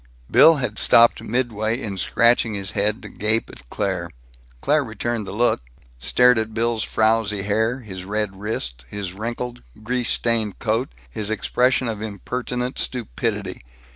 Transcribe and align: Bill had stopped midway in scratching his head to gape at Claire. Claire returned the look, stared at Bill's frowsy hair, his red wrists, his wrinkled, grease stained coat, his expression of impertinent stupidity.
Bill 0.31 0.55
had 0.55 0.79
stopped 0.79 1.21
midway 1.21 1.79
in 1.79 1.95
scratching 1.99 2.55
his 2.55 2.71
head 2.71 3.03
to 3.03 3.09
gape 3.09 3.51
at 3.51 3.69
Claire. 3.69 4.09
Claire 4.59 4.83
returned 4.83 5.27
the 5.27 5.31
look, 5.31 5.61
stared 5.99 6.39
at 6.39 6.55
Bill's 6.55 6.81
frowsy 6.81 7.43
hair, 7.43 7.81
his 7.81 8.03
red 8.03 8.39
wrists, 8.41 8.83
his 8.89 9.13
wrinkled, 9.13 9.61
grease 9.83 10.09
stained 10.09 10.57
coat, 10.57 10.89
his 11.07 11.29
expression 11.29 11.87
of 11.87 12.01
impertinent 12.01 12.79
stupidity. 12.79 13.61